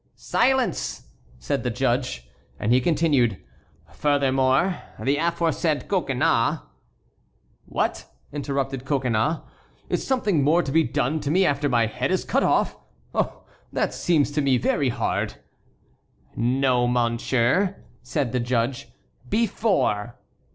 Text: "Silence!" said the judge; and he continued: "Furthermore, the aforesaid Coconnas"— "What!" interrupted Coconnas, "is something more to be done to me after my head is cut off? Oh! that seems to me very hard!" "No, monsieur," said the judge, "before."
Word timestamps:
"Silence!" 0.15 1.09
said 1.37 1.61
the 1.61 1.69
judge; 1.69 2.27
and 2.59 2.71
he 2.73 2.81
continued: 2.81 3.37
"Furthermore, 3.91 4.81
the 4.99 5.17
aforesaid 5.17 5.87
Coconnas"— 5.87 6.61
"What!" 7.67 8.05
interrupted 8.33 8.83
Coconnas, 8.83 9.41
"is 9.89 10.03
something 10.07 10.43
more 10.43 10.63
to 10.63 10.71
be 10.71 10.83
done 10.83 11.19
to 11.19 11.29
me 11.29 11.45
after 11.45 11.69
my 11.69 11.85
head 11.85 12.09
is 12.09 12.25
cut 12.25 12.41
off? 12.41 12.77
Oh! 13.13 13.43
that 13.71 13.93
seems 13.93 14.31
to 14.31 14.41
me 14.41 14.57
very 14.57 14.89
hard!" 14.89 15.35
"No, 16.35 16.87
monsieur," 16.87 17.83
said 18.01 18.31
the 18.31 18.39
judge, 18.39 18.89
"before." 19.29 20.15